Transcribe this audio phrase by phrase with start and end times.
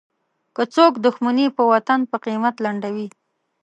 [0.55, 3.07] که څوک دوښمني په وطن په قیمت لنډوي.